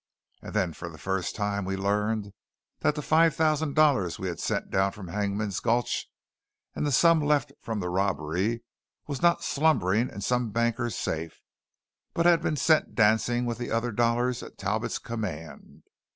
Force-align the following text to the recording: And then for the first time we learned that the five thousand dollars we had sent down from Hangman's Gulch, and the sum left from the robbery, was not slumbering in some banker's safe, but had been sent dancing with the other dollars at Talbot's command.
And 0.41 0.55
then 0.55 0.73
for 0.73 0.89
the 0.89 0.97
first 0.97 1.35
time 1.35 1.63
we 1.63 1.75
learned 1.77 2.33
that 2.79 2.95
the 2.95 3.03
five 3.03 3.35
thousand 3.35 3.75
dollars 3.75 4.17
we 4.17 4.29
had 4.29 4.39
sent 4.39 4.71
down 4.71 4.93
from 4.93 5.09
Hangman's 5.09 5.59
Gulch, 5.59 6.07
and 6.75 6.87
the 6.87 6.91
sum 6.91 7.21
left 7.21 7.51
from 7.61 7.81
the 7.81 7.87
robbery, 7.89 8.63
was 9.05 9.21
not 9.21 9.43
slumbering 9.43 10.09
in 10.09 10.21
some 10.21 10.49
banker's 10.49 10.95
safe, 10.97 11.43
but 12.15 12.25
had 12.25 12.41
been 12.41 12.55
sent 12.55 12.95
dancing 12.95 13.45
with 13.45 13.59
the 13.59 13.69
other 13.69 13.91
dollars 13.91 14.41
at 14.41 14.57
Talbot's 14.57 14.97
command. 14.97 15.83